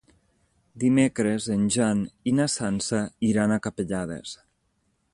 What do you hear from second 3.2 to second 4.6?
iran a Capellades.